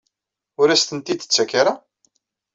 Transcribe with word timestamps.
Ur 0.61 0.67
as-tent-id-tettak 0.69 1.51
ara? 1.59 1.73